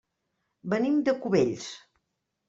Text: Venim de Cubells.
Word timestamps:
Venim 0.73 0.95
de 1.09 1.13
Cubells. 1.25 1.67